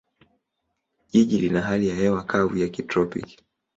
Jiji 1.11 1.37
lina 1.39 1.61
hali 1.61 1.87
ya 1.89 1.95
hewa 1.95 2.23
kavu 2.23 2.57
ya 2.57 2.67
kitropiki. 2.69 3.39